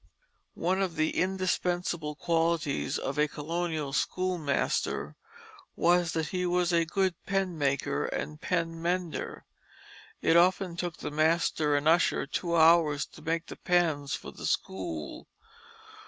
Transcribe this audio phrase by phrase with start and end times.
[0.57, 5.15] One of the indispensable qualities of a colonial schoolmaster
[5.75, 9.45] was that he was a good pen maker and pen mender.
[10.19, 14.47] It often took the master and usher two hours to make the pens for the
[14.47, 15.27] school.